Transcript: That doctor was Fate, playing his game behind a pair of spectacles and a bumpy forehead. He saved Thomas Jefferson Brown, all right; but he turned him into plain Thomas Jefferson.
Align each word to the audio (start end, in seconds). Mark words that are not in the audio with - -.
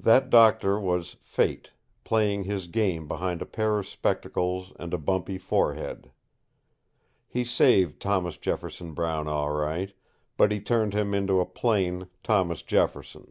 That 0.00 0.30
doctor 0.30 0.80
was 0.80 1.16
Fate, 1.22 1.70
playing 2.02 2.42
his 2.42 2.66
game 2.66 3.06
behind 3.06 3.40
a 3.40 3.46
pair 3.46 3.78
of 3.78 3.86
spectacles 3.86 4.72
and 4.80 4.92
a 4.92 4.98
bumpy 4.98 5.38
forehead. 5.38 6.10
He 7.28 7.44
saved 7.44 8.02
Thomas 8.02 8.36
Jefferson 8.36 8.94
Brown, 8.94 9.28
all 9.28 9.52
right; 9.52 9.92
but 10.36 10.50
he 10.50 10.58
turned 10.60 10.92
him 10.92 11.14
into 11.14 11.44
plain 11.44 12.08
Thomas 12.24 12.62
Jefferson. 12.62 13.30